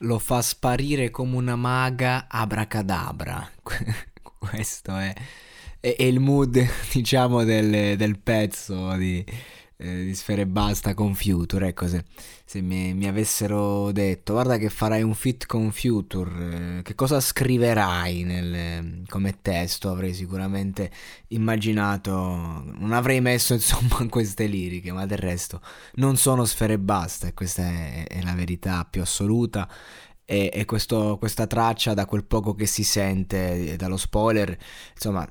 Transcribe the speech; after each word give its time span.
lo 0.00 0.18
fa 0.18 0.42
sparire 0.42 1.10
come 1.10 1.36
una 1.36 1.56
maga 1.56 2.26
abracadabra. 2.28 3.48
Questo 4.38 4.96
è, 4.96 5.12
è- 5.80 5.96
è 5.96 6.02
il 6.02 6.20
mood, 6.20 6.64
diciamo, 6.92 7.44
del, 7.44 7.96
del 7.96 8.18
pezzo 8.18 8.94
di, 8.96 9.24
eh, 9.76 10.04
di 10.04 10.14
Sfere 10.14 10.46
Basta 10.46 10.94
con 10.94 11.14
Future. 11.14 11.68
Ecco, 11.68 11.86
se, 11.88 12.04
se 12.44 12.60
mi, 12.60 12.94
mi 12.94 13.06
avessero 13.06 13.92
detto, 13.92 14.32
guarda 14.34 14.56
che 14.58 14.68
farai 14.70 15.02
un 15.02 15.14
fit 15.14 15.46
con 15.46 15.70
Future, 15.72 16.78
eh, 16.78 16.82
che 16.82 16.94
cosa 16.94 17.20
scriverai 17.20 18.22
nel- 18.24 19.02
come 19.08 19.38
testo? 19.42 19.90
Avrei 19.90 20.14
sicuramente 20.14 20.90
immaginato, 21.28 22.12
non 22.12 22.92
avrei 22.92 23.20
messo 23.20 23.52
insomma 23.54 24.06
queste 24.08 24.46
liriche, 24.46 24.92
ma 24.92 25.06
del 25.06 25.18
resto 25.18 25.60
non 25.94 26.16
sono 26.16 26.44
Sfere 26.44 26.78
Basta, 26.78 27.26
e 27.28 27.34
questa 27.34 27.62
è, 27.62 28.06
è 28.06 28.22
la 28.22 28.34
verità 28.34 28.84
più 28.88 29.02
assoluta. 29.02 29.68
E, 30.28 30.50
e 30.52 30.64
questo- 30.64 31.16
questa 31.18 31.46
traccia, 31.46 31.94
da 31.94 32.04
quel 32.06 32.24
poco 32.24 32.54
che 32.54 32.66
si 32.66 32.82
sente 32.82 33.72
eh, 33.72 33.76
dallo 33.76 33.96
spoiler, 33.96 34.56
insomma, 34.94 35.26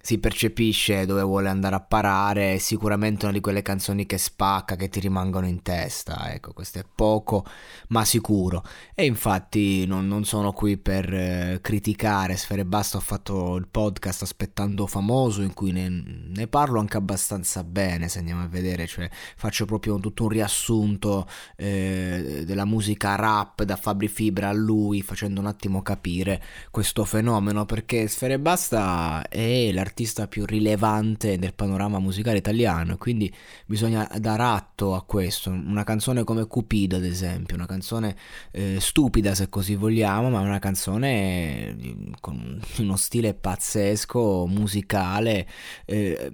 si 0.00 0.18
percepisce 0.18 1.06
dove 1.06 1.22
vuole 1.22 1.48
andare 1.48 1.74
a 1.74 1.80
parare. 1.80 2.54
È 2.54 2.58
sicuramente 2.58 3.24
una 3.24 3.34
di 3.34 3.40
quelle 3.40 3.62
canzoni 3.62 4.06
che 4.06 4.16
spacca, 4.16 4.76
che 4.76 4.88
ti 4.88 5.00
rimangono 5.00 5.46
in 5.46 5.62
testa. 5.62 6.32
Ecco, 6.32 6.52
questo 6.52 6.78
è 6.78 6.84
poco, 6.94 7.44
ma 7.88 8.04
sicuro. 8.04 8.62
E 8.94 9.04
infatti 9.04 9.86
non, 9.86 10.06
non 10.06 10.24
sono 10.24 10.52
qui 10.52 10.78
per 10.78 11.12
eh, 11.12 11.58
criticare 11.60 12.36
Sfere 12.36 12.64
Basta. 12.64 12.96
Ho 12.96 13.00
fatto 13.00 13.56
il 13.56 13.68
podcast 13.68 14.22
Aspettando 14.22 14.86
Famoso, 14.86 15.42
in 15.42 15.52
cui 15.52 15.72
ne, 15.72 15.88
ne 15.88 16.46
parlo 16.46 16.80
anche 16.80 16.96
abbastanza 16.96 17.64
bene. 17.64 18.08
Se 18.08 18.18
andiamo 18.18 18.42
a 18.42 18.48
vedere, 18.48 18.86
cioè 18.86 19.08
faccio 19.36 19.66
proprio 19.66 19.98
tutto 19.98 20.22
un 20.22 20.30
riassunto 20.30 21.28
eh, 21.56 22.44
della 22.46 22.64
musica 22.64 23.14
rap 23.16 23.62
da 23.62 23.76
Fabri 23.76 24.08
Fibra 24.08 24.48
a 24.48 24.52
lui, 24.52 25.02
facendo 25.02 25.40
un 25.40 25.46
attimo 25.46 25.82
capire 25.82 26.42
questo 26.70 27.04
fenomeno. 27.04 27.66
Perché 27.66 28.06
Sfere 28.06 28.38
Basta 28.38 29.26
è 29.28 29.70
l'artista 29.72 29.87
più 30.28 30.44
rilevante 30.44 31.38
del 31.38 31.54
panorama 31.54 31.98
musicale 31.98 32.38
italiano, 32.38 32.94
e 32.94 32.96
quindi 32.96 33.32
bisogna 33.66 34.08
dar 34.18 34.40
atto 34.40 34.94
a 34.94 35.02
questo. 35.02 35.50
Una 35.50 35.84
canzone 35.84 36.24
come 36.24 36.46
Cupido, 36.46 36.96
ad 36.96 37.04
esempio, 37.04 37.56
una 37.56 37.66
canzone 37.66 38.16
eh, 38.52 38.78
stupida 38.80 39.34
se 39.34 39.48
così 39.48 39.74
vogliamo, 39.74 40.30
ma 40.30 40.40
una 40.40 40.58
canzone 40.58 41.68
eh, 41.68 41.96
con 42.20 42.60
uno 42.78 42.96
stile 42.96 43.34
pazzesco, 43.34 44.46
musicale, 44.46 45.46
eh, 45.84 46.30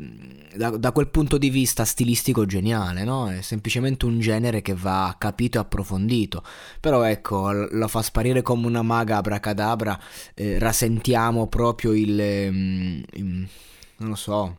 da, 0.56 0.70
da 0.70 0.92
quel 0.92 1.08
punto 1.08 1.38
di 1.38 1.50
vista 1.50 1.84
stilistico 1.84 2.46
geniale, 2.46 3.04
no? 3.04 3.30
È 3.30 3.40
semplicemente 3.40 4.06
un 4.06 4.20
genere 4.20 4.62
che 4.62 4.74
va 4.74 5.14
capito 5.18 5.58
e 5.58 5.60
approfondito. 5.60 6.42
Però 6.80 7.02
ecco, 7.02 7.52
lo 7.52 7.88
fa 7.88 8.02
sparire 8.02 8.42
come 8.42 8.66
una 8.66 8.82
maga 8.82 9.16
abracadabra, 9.16 9.98
eh, 10.34 10.58
rasentiamo 10.58 11.46
proprio 11.46 11.92
il... 11.92 12.18
il- 13.12 13.43
non 13.98 14.08
lo 14.10 14.14
so, 14.14 14.58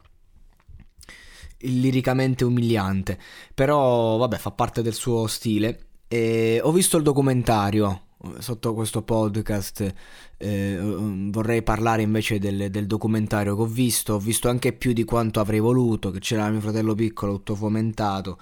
liricamente 1.60 2.44
umiliante. 2.44 3.18
Però, 3.54 4.18
vabbè, 4.18 4.38
fa 4.38 4.52
parte 4.52 4.82
del 4.82 4.94
suo 4.94 5.28
stile. 5.28 5.80
E 6.08 6.60
ho 6.64 6.72
visto 6.72 6.98
il 6.98 7.04
documentario 7.04 8.08
eh, 8.24 8.42
sotto 8.42 8.74
questo 8.74 9.02
podcast. 9.04 9.94
eh, 10.38 10.78
vorrei 10.80 11.64
parlare 11.64 12.02
invece 12.02 12.40
del, 12.40 12.70
del 12.70 12.88
documentario 12.88 13.56
che 13.56 13.62
ho 13.62 13.66
visto. 13.66 14.14
Ho 14.16 14.20
visto 14.20 14.50
anche 14.50 14.74
più 14.74 14.94
di 14.94 15.04
quanto 15.04 15.40
avrei 15.40 15.60
voluto. 15.60 16.12
Che 16.12 16.20
c'era 16.20 16.50
mio 16.50 16.62
fratello 16.62 16.94
piccolo, 16.96 17.34
tutto 17.36 17.56
fomentato. 17.56 18.40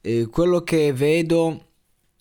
E 0.00 0.28
quello 0.30 0.62
che 0.62 0.92
vedo 0.92 1.67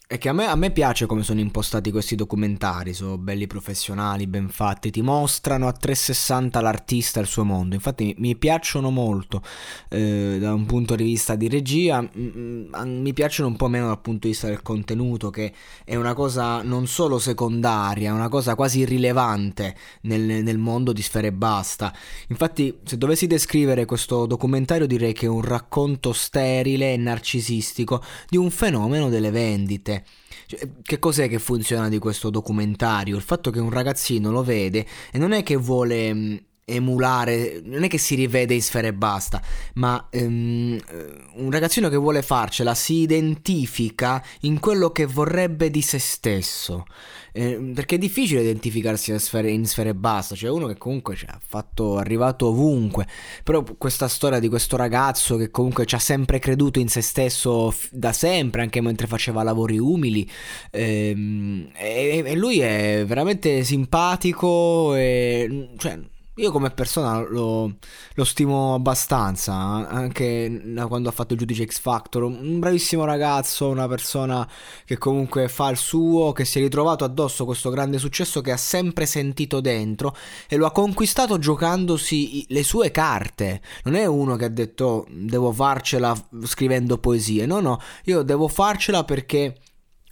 è 0.09 0.17
che 0.17 0.29
a 0.29 0.33
me, 0.33 0.45
a 0.45 0.55
me 0.55 0.71
piace 0.71 1.05
come 1.05 1.21
sono 1.21 1.41
impostati 1.41 1.91
questi 1.91 2.15
documentari, 2.15 2.93
sono 2.93 3.17
belli 3.17 3.45
professionali, 3.45 4.25
ben 4.25 4.47
fatti, 4.47 4.89
ti 4.89 5.01
mostrano 5.01 5.67
a 5.67 5.73
360 5.73 6.61
l'artista 6.61 7.19
e 7.19 7.23
il 7.23 7.27
suo 7.27 7.43
mondo, 7.43 7.75
infatti 7.75 8.15
mi, 8.19 8.37
piacciono 8.37 8.89
molto 8.89 9.41
eh, 9.89 10.37
da 10.39 10.53
un 10.53 10.65
punto 10.65 10.95
di 10.95 11.03
vista 11.03 11.35
di 11.35 11.49
regia, 11.49 12.01
mm, 12.01 12.69
mm, 12.73 13.01
mi 13.01 13.11
piacciono 13.11 13.49
un 13.49 13.57
po' 13.57 13.67
meno 13.67 13.87
dal 13.87 13.99
punto 13.99 14.27
di 14.27 14.29
vista 14.29 14.47
del 14.47 14.61
contenuto, 14.61 15.29
che 15.29 15.51
è 15.83 15.95
una 15.95 16.13
cosa 16.13 16.61
non 16.61 16.87
solo 16.87 17.19
secondaria, 17.19 18.09
è 18.09 18.13
una 18.13 18.29
cosa 18.29 18.55
quasi 18.55 18.79
irrilevante 18.79 19.75
nel, 20.03 20.21
nel 20.21 20.57
mondo 20.57 20.93
di 20.93 21.01
Sfere 21.01 21.27
e 21.27 21.33
Basta. 21.33 21.93
Infatti 22.29 22.79
se 22.85 22.97
dovessi 22.97 23.27
descrivere 23.27 23.83
questo 23.83 24.25
documentario 24.25 24.87
direi 24.87 25.11
che 25.11 25.25
è 25.25 25.29
un 25.29 25.41
racconto 25.41 26.13
sterile 26.13 26.93
e 26.93 26.97
narcisistico 26.97 28.01
di 28.29 28.37
un 28.37 28.49
fenomeno 28.51 29.09
delle 29.09 29.31
vendite. 29.31 29.96
Cioè, 30.45 30.69
che 30.81 30.99
cos'è 30.99 31.27
che 31.27 31.39
funziona 31.39 31.89
di 31.89 31.99
questo 31.99 32.29
documentario? 32.29 33.15
Il 33.15 33.21
fatto 33.21 33.51
che 33.51 33.59
un 33.59 33.69
ragazzino 33.69 34.31
lo 34.31 34.43
vede 34.43 34.85
e 35.11 35.17
non 35.17 35.31
è 35.31 35.43
che 35.43 35.55
vuole 35.55 36.43
emulare, 36.69 37.61
non 37.63 37.83
è 37.83 37.87
che 37.87 37.97
si 37.97 38.15
rivede 38.15 38.53
in 38.53 38.61
sfera 38.61 38.87
e 38.87 38.93
basta, 38.93 39.41
ma 39.75 40.07
eh, 40.09 40.25
un 40.25 41.49
ragazzino 41.49 41.87
che 41.87 41.95
vuole 41.95 42.21
farcela 42.21 42.75
si 42.75 42.95
identifica 42.95 44.21
in 44.41 44.59
quello 44.59 44.91
che 44.91 45.05
vorrebbe 45.05 45.69
di 45.69 45.81
se 45.81 45.97
stesso. 45.97 46.85
Eh, 47.31 47.71
perché 47.73 47.95
è 47.95 47.97
difficile 47.97 48.41
identificarsi 48.41 49.11
in 49.11 49.19
sfere, 49.19 49.49
in 49.51 49.65
sfere 49.65 49.89
e 49.89 49.95
basta, 49.95 50.35
cioè 50.35 50.49
uno 50.49 50.67
che 50.67 50.77
comunque 50.77 51.15
cioè, 51.15 51.29
ha 51.29 51.39
fatto, 51.41 51.97
è 51.97 51.99
arrivato 52.01 52.47
ovunque, 52.47 53.07
però 53.43 53.63
questa 53.77 54.09
storia 54.09 54.39
di 54.39 54.49
questo 54.49 54.75
ragazzo 54.75 55.37
che 55.37 55.51
comunque 55.51 55.85
ci 55.85 55.95
ha 55.95 55.99
sempre 55.99 56.39
creduto 56.39 56.79
in 56.79 56.89
se 56.89 57.01
stesso 57.01 57.71
f- 57.71 57.89
da 57.91 58.11
sempre, 58.11 58.61
anche 58.61 58.81
mentre 58.81 59.07
faceva 59.07 59.43
lavori 59.43 59.77
umili, 59.77 60.29
ehm, 60.71 61.69
e, 61.75 62.23
e 62.25 62.35
lui 62.35 62.59
è 62.59 63.05
veramente 63.05 63.63
simpatico, 63.63 64.95
e, 64.95 65.69
cioè, 65.77 65.99
io 66.37 66.51
come 66.51 66.69
persona 66.69 67.19
lo, 67.19 67.75
lo 68.13 68.23
stimo 68.23 68.73
abbastanza, 68.73 69.53
anche 69.53 70.61
quando 70.87 71.09
ha 71.09 71.11
fatto 71.11 71.33
il 71.33 71.39
giudice 71.39 71.65
X 71.65 71.79
Factor, 71.79 72.23
un 72.23 72.59
bravissimo 72.59 73.05
ragazzo, 73.05 73.69
una 73.69 73.87
persona 73.87 74.47
che 74.85 74.97
comunque 74.97 75.47
fa 75.47 75.69
il 75.69 75.77
suo, 75.77 76.31
che 76.33 76.45
si 76.45 76.59
è 76.59 76.61
ritrovato 76.61 77.03
addosso 77.03 77.45
questo 77.45 77.69
grande 77.69 77.97
successo 77.97 78.41
che 78.41 78.51
ha 78.51 78.57
sempre 78.57 79.05
sentito 79.05 79.61
dentro 79.61 80.15
e 80.47 80.57
lo 80.57 80.65
ha 80.67 80.71
conquistato 80.71 81.39
giocandosi 81.39 82.45
le 82.49 82.63
sue 82.63 82.91
carte. 82.91 83.61
Non 83.83 83.95
è 83.95 84.05
uno 84.05 84.35
che 84.35 84.45
ha 84.45 84.49
detto 84.49 84.85
"Oh, 84.85 85.05
devo 85.09 85.51
farcela 85.51 86.15
scrivendo 86.43 86.97
poesie, 86.99 87.45
no 87.45 87.59
no, 87.59 87.79
io 88.05 88.21
devo 88.21 88.47
farcela 88.47 89.03
perché 89.03 89.55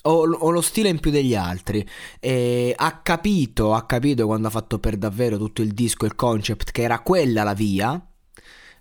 o, 0.06 0.30
o, 0.30 0.50
lo 0.50 0.62
stile 0.62 0.90
in 0.90 1.00
più 1.00 1.12
degli 1.12 1.36
altri. 1.36 1.88
E 2.20 2.74
ha 2.76 3.00
capito, 3.02 3.74
ha 3.74 3.86
capito 3.86 4.26
quando 4.26 4.48
ha 4.48 4.52
fatto 4.52 4.80
per 4.80 4.98
davvero 4.98 5.38
tutto 5.38 5.62
il 5.62 5.74
disco, 5.74 6.06
il 6.06 6.16
concept, 6.16 6.72
che 6.72 6.84
era 6.84 7.00
quella 7.00 7.44
la 7.44 7.54
via. 7.54 8.10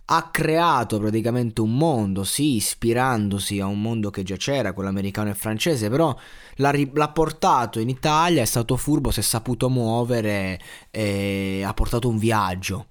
Ha 0.07 0.31
creato 0.31 0.99
praticamente 0.99 1.63
un 1.63 1.77
mondo, 1.77 2.25
sì, 2.25 2.57
ispirandosi 2.57 3.61
a 3.61 3.67
un 3.67 3.81
mondo 3.81 4.11
che 4.11 4.23
già 4.23 4.37
c'era, 4.37 4.75
quello 4.75 4.91
americano 4.91 5.31
e 5.31 5.35
francese, 5.35 5.89
però 5.89 6.15
l'ha, 6.57 6.73
l'ha 6.93 7.09
portato 7.09 7.81
in 7.81 7.89
Italia, 7.89 8.43
è 8.43 8.45
stato 8.45 8.77
furbo, 8.77 9.11
si 9.11 9.21
è 9.21 9.23
saputo 9.23 9.71
muovere 9.71 10.61
e 10.91 11.63
ha 11.65 11.73
portato 11.73 12.09
un 12.09 12.19
viaggio. 12.19 12.89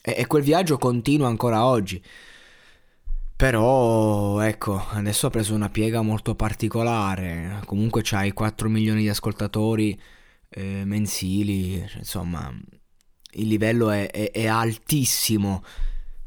E, 0.00 0.14
e 0.18 0.26
quel 0.28 0.44
viaggio 0.44 0.78
continua 0.78 1.26
ancora 1.26 1.64
oggi. 1.64 2.00
Però, 3.42 4.38
ecco, 4.38 4.80
adesso 4.90 5.26
ha 5.26 5.30
preso 5.30 5.52
una 5.52 5.68
piega 5.68 6.00
molto 6.00 6.36
particolare. 6.36 7.60
Comunque 7.64 8.02
c'hai 8.04 8.32
4 8.32 8.68
milioni 8.68 9.00
di 9.00 9.08
ascoltatori 9.08 10.00
eh, 10.48 10.84
mensili. 10.84 11.84
Cioè, 11.88 11.98
insomma, 11.98 12.56
il 13.32 13.48
livello 13.48 13.90
è, 13.90 14.08
è, 14.12 14.30
è 14.30 14.46
altissimo. 14.46 15.64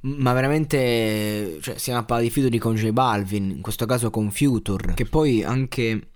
Ma 0.02 0.34
veramente, 0.34 1.58
cioè, 1.62 1.78
stiamo 1.78 2.00
a 2.00 2.04
parlare 2.04 2.28
di 2.28 2.34
featuring 2.34 2.62
con 2.62 2.76
J 2.76 2.90
Balvin, 2.90 3.50
in 3.50 3.62
questo 3.62 3.86
caso 3.86 4.10
con 4.10 4.30
Future, 4.30 4.94
che 4.94 5.06
poi 5.06 5.42
anche 5.42 6.15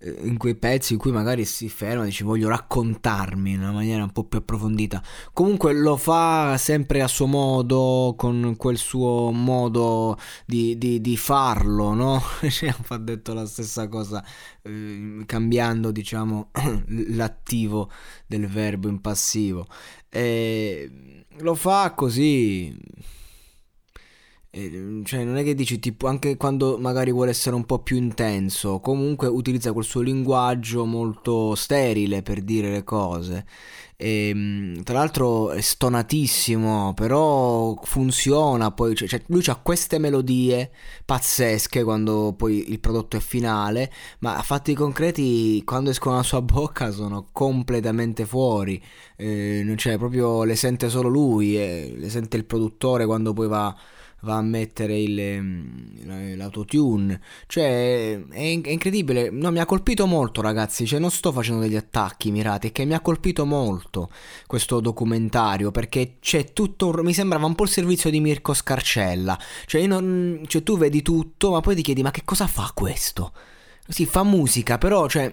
in 0.00 0.36
quei 0.36 0.54
pezzi 0.54 0.92
in 0.92 0.98
cui 0.98 1.10
magari 1.10 1.44
si 1.44 1.68
ferma 1.68 2.02
e 2.02 2.06
dice 2.06 2.24
voglio 2.24 2.48
raccontarmi 2.48 3.52
in 3.52 3.60
una 3.60 3.72
maniera 3.72 4.02
un 4.02 4.12
po' 4.12 4.24
più 4.24 4.38
approfondita. 4.38 5.02
Comunque 5.32 5.72
lo 5.72 5.96
fa 5.96 6.56
sempre 6.58 7.02
a 7.02 7.08
suo 7.08 7.26
modo, 7.26 8.14
con 8.16 8.54
quel 8.56 8.76
suo 8.76 9.30
modo 9.30 10.18
di, 10.44 10.76
di, 10.76 11.00
di 11.00 11.16
farlo, 11.16 11.94
no? 11.94 12.22
Ha 12.88 12.98
detto 12.98 13.32
la 13.32 13.46
stessa 13.46 13.88
cosa, 13.88 14.24
eh, 14.62 15.22
cambiando 15.26 15.90
diciamo 15.90 16.50
l'attivo 17.10 17.90
del 18.26 18.46
verbo 18.46 18.88
in 18.88 19.00
passivo. 19.00 19.66
E 20.08 21.24
lo 21.38 21.54
fa 21.54 21.92
così 21.92 22.74
cioè, 25.04 25.24
non 25.24 25.36
è 25.36 25.44
che 25.44 25.54
dici 25.54 25.78
tipo 25.78 26.06
anche 26.06 26.36
quando 26.36 26.78
magari 26.78 27.12
vuole 27.12 27.30
essere 27.30 27.54
un 27.54 27.64
po' 27.66 27.80
più 27.80 27.96
intenso, 27.96 28.80
comunque 28.80 29.26
utilizza 29.28 29.72
quel 29.72 29.84
suo 29.84 30.00
linguaggio 30.00 30.84
molto 30.86 31.54
sterile 31.54 32.22
per 32.22 32.40
dire 32.40 32.70
le 32.70 32.82
cose. 32.82 33.44
E, 33.98 34.28
ehm, 34.28 34.82
tra 34.82 34.98
l'altro 34.98 35.50
è 35.50 35.60
stonatissimo, 35.60 36.92
però 36.94 37.74
funziona. 37.82 38.70
Poi, 38.70 38.94
cioè, 38.94 39.08
cioè 39.08 39.22
lui 39.26 39.42
ha 39.46 39.56
queste 39.56 39.98
melodie 39.98 40.70
pazzesche 41.04 41.82
quando 41.82 42.34
poi 42.36 42.70
il 42.70 42.80
prodotto 42.80 43.16
è 43.16 43.20
finale, 43.20 43.92
ma 44.20 44.36
a 44.36 44.42
fatti 44.42 44.74
concreti, 44.74 45.62
quando 45.64 45.90
escono 45.90 46.14
dalla 46.16 46.26
sua 46.26 46.42
bocca, 46.42 46.90
sono 46.90 47.28
completamente 47.32 48.26
fuori. 48.26 48.82
Eh, 49.16 49.74
cioè, 49.76 49.98
proprio 49.98 50.44
le 50.44 50.56
sente 50.56 50.88
solo 50.88 51.08
lui, 51.08 51.56
eh, 51.56 51.94
le 51.96 52.08
sente 52.10 52.36
il 52.36 52.44
produttore 52.44 53.06
quando 53.06 53.32
poi 53.32 53.48
va 53.48 53.76
va 54.20 54.36
a 54.36 54.42
mettere 54.42 54.98
il, 54.98 55.18
ehm, 55.18 56.36
l'autotune. 56.36 57.20
Cioè, 57.46 58.18
è, 58.28 58.28
è, 58.28 58.70
incredibile. 58.70 59.30
No, 59.30 59.50
mi 59.50 59.58
ha 59.58 59.66
colpito 59.66 60.06
molto, 60.06 60.40
ragazzi. 60.40 60.86
Cioè, 60.86 60.98
non 60.98 61.10
sto 61.10 61.32
facendo 61.32 61.62
degli 61.62 61.76
attacchi 61.76 62.30
mirati, 62.30 62.68
è 62.68 62.72
che 62.72 62.84
mi 62.84 62.94
ha 62.94 63.00
colpito 63.00 63.44
molto 63.44 64.10
questo 64.46 64.80
documentario. 64.80 65.70
Perché 65.70 66.16
c'è 66.20 66.52
tutto. 66.52 66.92
Mi 67.02 67.12
sembrava 67.14 67.46
un 67.46 67.54
po' 67.54 67.64
il 67.64 67.70
servizio 67.70 68.10
di 68.10 68.20
Mirko 68.20 68.54
Scarcella. 68.54 69.38
Cioè, 69.66 69.86
non, 69.86 70.42
cioè 70.46 70.62
tu 70.62 70.76
vedi 70.78 71.02
tutto, 71.02 71.50
ma 71.50 71.60
poi 71.60 71.74
ti 71.76 71.82
chiedi: 71.82 72.02
ma 72.02 72.10
che 72.10 72.22
cosa 72.24 72.46
fa 72.46 72.70
questo? 72.74 73.32
Sì, 73.88 74.04
fa 74.04 74.24
musica, 74.24 74.78
però, 74.78 75.08
cioè 75.08 75.32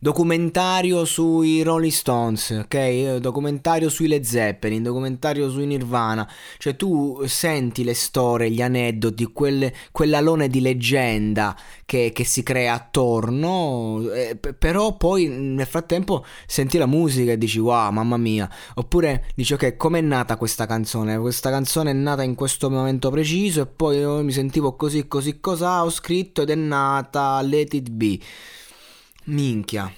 documentario 0.00 1.04
sui 1.04 1.62
Rolling 1.62 1.92
Stones, 1.92 2.50
ok? 2.50 3.16
Documentario 3.16 3.88
sui 3.88 4.06
Led 4.06 4.24
Zeppelin, 4.24 4.82
documentario 4.82 5.50
sui 5.50 5.66
Nirvana. 5.66 6.28
Cioè 6.56 6.76
tu 6.76 7.22
senti 7.26 7.84
le 7.84 7.94
storie, 7.94 8.50
gli 8.50 8.62
aneddoti, 8.62 9.24
quel, 9.32 9.70
quell'alone 9.90 10.48
di 10.48 10.60
leggenda 10.60 11.56
che, 11.84 12.12
che 12.14 12.24
si 12.24 12.42
crea 12.42 12.74
attorno, 12.74 14.08
eh, 14.12 14.36
però 14.36 14.96
poi 14.96 15.26
nel 15.26 15.66
frattempo 15.66 16.24
senti 16.46 16.78
la 16.78 16.86
musica 16.86 17.32
e 17.32 17.38
dici 17.38 17.58
wow, 17.58 17.90
mamma 17.90 18.16
mia. 18.16 18.48
Oppure 18.74 19.26
dici 19.34 19.54
ok, 19.54 19.76
com'è 19.76 20.00
nata 20.00 20.36
questa 20.36 20.66
canzone? 20.66 21.18
Questa 21.18 21.50
canzone 21.50 21.90
è 21.90 21.94
nata 21.94 22.22
in 22.22 22.34
questo 22.34 22.70
momento 22.70 23.10
preciso 23.10 23.62
e 23.62 23.66
poi 23.66 23.98
io 23.98 24.22
mi 24.22 24.32
sentivo 24.32 24.76
così, 24.76 25.08
così, 25.08 25.40
cosa 25.40 25.84
ho 25.84 25.90
scritto 25.90 26.42
ed 26.42 26.50
è 26.50 26.54
nata 26.54 27.40
Let 27.42 27.74
It 27.74 27.90
Be. 27.90 28.18
Minchia. 29.28 29.92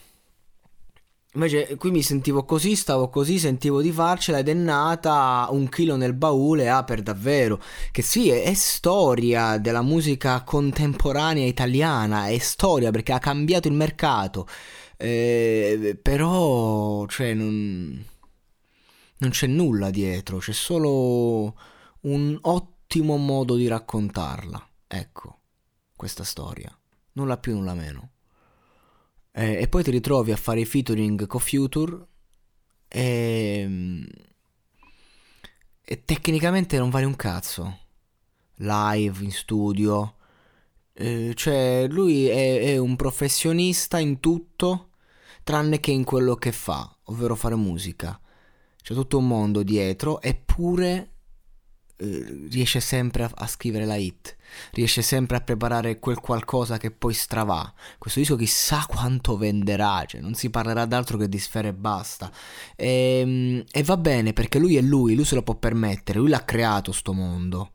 Invece 1.34 1.76
qui 1.76 1.92
mi 1.92 2.02
sentivo 2.02 2.44
così, 2.44 2.74
stavo 2.74 3.08
così, 3.08 3.38
sentivo 3.38 3.80
di 3.80 3.92
farcela 3.92 4.38
ed 4.38 4.48
è 4.48 4.52
nata 4.52 5.46
un 5.50 5.68
chilo 5.68 5.94
nel 5.94 6.12
baule, 6.12 6.68
ah 6.68 6.82
per 6.82 7.02
davvero, 7.02 7.62
che 7.92 8.02
sì, 8.02 8.30
è, 8.30 8.42
è, 8.42 8.54
storia 8.54 9.56
della 9.58 9.82
musica 9.82 10.42
contemporanea 10.42 11.46
italiana, 11.46 12.26
è 12.26 12.38
storia 12.38 12.90
perché 12.90 13.12
ha 13.12 13.20
cambiato 13.20 13.68
il 13.68 13.74
mercato, 13.74 14.48
eh, 14.96 15.96
però 16.02 17.06
cioè 17.06 17.32
non, 17.32 18.04
non 19.18 19.30
c'è 19.30 19.46
nulla 19.46 19.90
dietro, 19.90 20.38
c'è 20.38 20.52
solo 20.52 21.54
un 22.00 22.36
ottimo 22.42 23.16
modo 23.16 23.54
di 23.54 23.68
raccontarla, 23.68 24.68
ecco, 24.88 25.38
questa 25.94 26.24
storia, 26.24 26.76
nulla 27.12 27.38
più, 27.38 27.54
nulla 27.54 27.74
meno. 27.74 28.10
Eh, 29.32 29.62
e 29.62 29.68
poi 29.68 29.82
ti 29.82 29.90
ritrovi 29.90 30.32
a 30.32 30.36
fare 30.36 30.60
i 30.60 30.64
featuring 30.64 31.26
con 31.26 31.40
Future 31.40 32.06
e, 32.88 34.04
e 35.82 36.04
tecnicamente 36.04 36.78
non 36.78 36.90
vale 36.90 37.04
un 37.04 37.16
cazzo. 37.16 37.78
Live, 38.56 39.22
in 39.22 39.30
studio. 39.30 40.16
Eh, 40.92 41.32
cioè, 41.34 41.86
lui 41.88 42.26
è, 42.26 42.60
è 42.72 42.76
un 42.78 42.96
professionista 42.96 43.98
in 43.98 44.20
tutto, 44.20 44.90
tranne 45.44 45.80
che 45.80 45.92
in 45.92 46.04
quello 46.04 46.34
che 46.34 46.52
fa, 46.52 46.94
ovvero 47.04 47.34
fare 47.34 47.54
musica. 47.54 48.20
C'è 48.82 48.94
tutto 48.94 49.18
un 49.18 49.26
mondo 49.26 49.62
dietro, 49.62 50.20
eppure 50.20 51.19
riesce 52.00 52.80
sempre 52.80 53.24
a, 53.24 53.30
a, 53.34 53.46
scrivere 53.46 53.84
la 53.84 53.96
hit, 53.96 54.36
riesce 54.72 55.02
sempre 55.02 55.36
a 55.36 55.40
preparare 55.40 55.98
quel 55.98 56.18
qualcosa 56.18 56.78
che 56.78 56.90
poi 56.90 57.12
stravà. 57.12 57.72
Questo 57.98 58.20
disco 58.20 58.36
chissà 58.36 58.84
quanto 58.88 59.36
venderà, 59.36 60.04
cioè 60.06 60.20
non 60.20 60.34
si 60.34 60.50
parlerà 60.50 60.86
d'altro 60.86 61.18
che 61.18 61.28
di 61.28 61.38
sfere 61.38 61.68
e 61.68 61.74
basta. 61.74 62.30
E, 62.76 63.20
ehm, 63.20 63.64
e 63.70 63.82
va 63.82 63.96
bene 63.96 64.32
perché 64.32 64.58
lui 64.58 64.76
è 64.76 64.80
lui, 64.80 65.14
lui 65.14 65.24
se 65.24 65.34
lo 65.34 65.42
può 65.42 65.54
permettere, 65.54 66.18
lui 66.18 66.30
l'ha 66.30 66.44
creato 66.44 66.92
sto 66.92 67.12
mondo. 67.12 67.72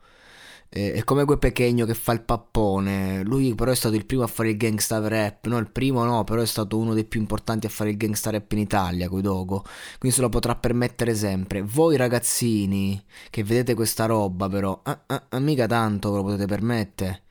È 0.67 1.03
come 1.05 1.23
quel 1.23 1.39
pechegno 1.39 1.85
che 1.85 1.93
fa 1.93 2.11
il 2.11 2.21
pappone. 2.21 3.23
Lui 3.23 3.55
però 3.55 3.71
è 3.71 3.75
stato 3.75 3.95
il 3.95 4.05
primo 4.05 4.23
a 4.23 4.27
fare 4.27 4.49
il 4.49 4.57
gangsta 4.57 5.05
rap. 5.07 5.47
No, 5.47 5.57
il 5.57 5.71
primo 5.71 6.03
no, 6.03 6.23
però 6.25 6.41
è 6.41 6.45
stato 6.45 6.77
uno 6.77 6.93
dei 6.93 7.05
più 7.05 7.19
importanti 7.19 7.65
a 7.65 7.69
fare 7.69 7.91
il 7.91 7.97
gangsta 7.97 8.29
rap 8.29 8.51
in 8.51 8.59
Italia, 8.59 9.07
coi 9.07 9.21
Dogo. 9.21 9.63
Quindi 9.97 10.17
se 10.17 10.21
lo 10.21 10.29
potrà 10.29 10.55
permettere 10.55 11.15
sempre. 11.15 11.61
Voi 11.61 11.95
ragazzini 11.95 13.01
che 13.29 13.43
vedete 13.43 13.73
questa 13.73 14.05
roba 14.05 14.49
però, 14.49 14.81
ah, 14.83 15.03
ah, 15.07 15.25
ah, 15.29 15.39
mica 15.39 15.65
tanto 15.67 16.11
ve 16.11 16.17
lo 16.17 16.23
potete 16.23 16.45
permettere. 16.45 17.23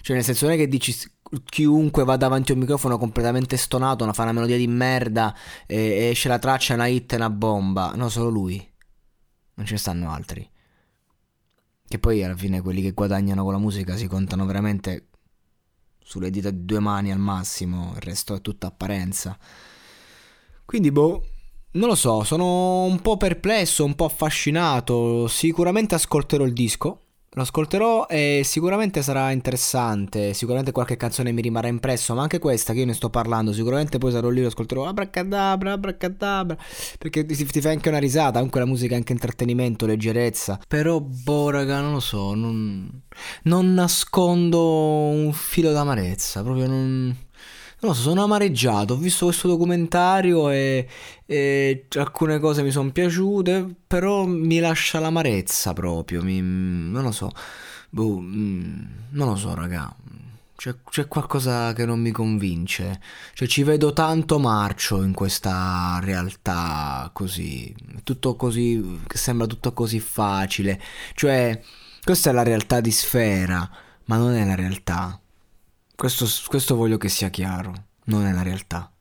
Cioè 0.00 0.16
nel 0.16 0.24
senso 0.24 0.46
non 0.46 0.54
è 0.54 0.56
che 0.56 0.68
dici 0.68 0.94
chiunque 1.44 2.04
va 2.04 2.16
davanti 2.16 2.52
a 2.52 2.54
un 2.54 2.60
microfono 2.60 2.96
completamente 2.98 3.56
stonato, 3.56 4.04
una 4.04 4.12
fa 4.12 4.22
una 4.22 4.32
melodia 4.32 4.56
di 4.56 4.68
merda 4.68 5.34
e 5.66 6.08
esce 6.10 6.28
la 6.28 6.38
traccia, 6.38 6.74
una 6.74 6.86
hit 6.86 7.12
e 7.12 7.16
una 7.16 7.30
bomba. 7.30 7.92
No, 7.94 8.08
solo 8.08 8.28
lui. 8.30 8.56
Non 9.54 9.66
ce 9.66 9.72
ne 9.72 9.78
stanno 9.78 10.10
altri. 10.10 10.48
Che 11.88 11.98
poi 11.98 12.22
alla 12.24 12.36
fine 12.36 12.60
quelli 12.60 12.82
che 12.82 12.92
guadagnano 12.92 13.42
con 13.44 13.52
la 13.52 13.58
musica 13.58 13.96
si 13.96 14.06
contano 14.06 14.44
veramente 14.44 15.08
sulle 16.02 16.30
dita 16.30 16.50
di 16.50 16.64
due 16.64 16.80
mani 16.80 17.12
al 17.12 17.18
massimo, 17.18 17.92
il 17.94 18.02
resto 18.02 18.34
è 18.34 18.40
tutta 18.40 18.66
apparenza. 18.68 19.38
Quindi 20.64 20.90
boh, 20.90 21.24
non 21.72 21.88
lo 21.88 21.94
so, 21.94 22.24
sono 22.24 22.84
un 22.84 23.00
po' 23.00 23.16
perplesso, 23.16 23.84
un 23.84 23.94
po' 23.94 24.06
affascinato, 24.06 25.28
sicuramente 25.28 25.94
ascolterò 25.94 26.44
il 26.44 26.52
disco 26.52 27.05
lo 27.36 27.42
ascolterò 27.42 28.06
e 28.06 28.40
sicuramente 28.44 29.02
sarà 29.02 29.30
interessante, 29.30 30.32
sicuramente 30.32 30.72
qualche 30.72 30.96
canzone 30.96 31.32
mi 31.32 31.42
rimarrà 31.42 31.68
impresso, 31.68 32.14
ma 32.14 32.22
anche 32.22 32.38
questa 32.38 32.72
che 32.72 32.78
io 32.78 32.86
ne 32.86 32.94
sto 32.94 33.10
parlando, 33.10 33.52
sicuramente 33.52 33.98
poi 33.98 34.10
sarò 34.10 34.30
lì 34.30 34.40
lo 34.40 34.46
ascolterò. 34.46 34.86
Abracadabra, 34.86 35.72
abracadabra, 35.72 36.56
perché 36.98 37.26
ti, 37.26 37.36
ti 37.44 37.60
fai 37.60 37.74
anche 37.74 37.90
una 37.90 37.98
risata, 37.98 38.36
comunque 38.36 38.60
la 38.60 38.66
musica 38.66 38.94
è 38.94 38.96
anche 38.96 39.12
intrattenimento, 39.12 39.84
leggerezza, 39.84 40.58
però 40.66 40.98
boh 40.98 41.50
raga, 41.50 41.82
non 41.82 41.92
lo 41.92 42.00
so, 42.00 42.32
non, 42.32 43.02
non 43.42 43.74
nascondo 43.74 45.08
un 45.08 45.30
filo 45.34 45.72
d'amarezza, 45.72 46.42
proprio 46.42 46.66
non 46.66 47.14
non 47.80 47.94
so, 47.94 48.00
sono 48.02 48.24
amareggiato. 48.24 48.94
Ho 48.94 48.96
visto 48.96 49.26
questo 49.26 49.48
documentario 49.48 50.50
e, 50.50 50.88
e 51.26 51.86
alcune 51.96 52.38
cose 52.38 52.62
mi 52.62 52.70
sono 52.70 52.90
piaciute, 52.90 53.66
però 53.86 54.24
mi 54.24 54.58
lascia 54.58 54.98
l'amarezza 54.98 55.72
proprio. 55.72 56.22
Mi, 56.22 56.40
non 56.40 57.02
lo 57.02 57.12
so. 57.12 57.30
Boh, 57.90 58.18
mm, 58.18 58.82
non 59.10 59.28
lo 59.28 59.36
so, 59.36 59.54
raga. 59.54 59.94
C'è, 60.56 60.74
c'è, 60.88 61.06
qualcosa 61.06 61.72
che 61.74 61.84
non 61.84 62.00
mi 62.00 62.12
convince. 62.12 63.00
Cioè, 63.34 63.46
ci 63.46 63.62
vedo 63.62 63.92
tanto 63.92 64.38
marcio 64.38 65.02
in 65.02 65.12
questa 65.12 66.00
realtà 66.02 67.10
così. 67.12 67.74
Tutto 68.02 68.36
così. 68.36 69.00
Sembra 69.12 69.46
tutto 69.46 69.72
così 69.72 70.00
facile. 70.00 70.80
Cioè, 71.14 71.60
questa 72.02 72.30
è 72.30 72.32
la 72.32 72.42
realtà 72.42 72.80
di 72.80 72.90
sfera, 72.90 73.68
ma 74.06 74.16
non 74.16 74.34
è 74.34 74.44
la 74.46 74.54
realtà. 74.54 75.20
Questo, 75.96 76.26
questo 76.46 76.76
voglio 76.76 76.98
che 76.98 77.08
sia 77.08 77.30
chiaro. 77.30 77.72
Non 78.04 78.24
è 78.26 78.32
la 78.32 78.42
realtà. 78.42 78.92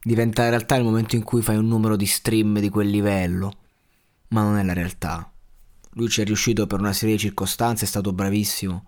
Diventa 0.00 0.48
realtà 0.48 0.76
nel 0.76 0.84
momento 0.84 1.16
in 1.16 1.22
cui 1.22 1.42
fai 1.42 1.56
un 1.56 1.66
numero 1.66 1.96
di 1.96 2.06
stream 2.06 2.60
di 2.60 2.70
quel 2.70 2.88
livello, 2.88 3.52
ma 4.28 4.42
non 4.42 4.56
è 4.56 4.62
la 4.62 4.72
realtà. 4.72 5.30
Lui 5.90 6.08
ci 6.08 6.22
è 6.22 6.24
riuscito 6.24 6.66
per 6.66 6.80
una 6.80 6.92
serie 6.92 7.16
di 7.16 7.20
circostanze, 7.20 7.84
è 7.84 7.88
stato 7.88 8.12
bravissimo, 8.12 8.86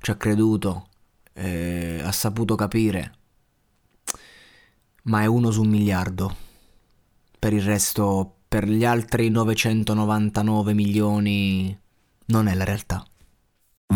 ci 0.00 0.10
ha 0.10 0.16
creduto 0.16 0.88
eh, 1.38 2.00
ha 2.02 2.10
saputo 2.10 2.56
capire, 2.56 3.12
ma 5.04 5.22
è 5.22 5.26
uno 5.26 5.50
su 5.50 5.62
un 5.62 5.68
miliardo. 5.68 6.36
Per 7.38 7.52
il 7.52 7.62
resto, 7.62 8.38
per 8.48 8.68
gli 8.68 8.84
altri 8.84 9.28
999 9.30 10.74
milioni, 10.74 11.78
non 12.26 12.48
è 12.48 12.54
la 12.54 12.64
realtà. 12.64 13.04